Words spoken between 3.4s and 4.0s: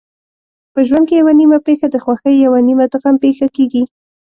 کېږي.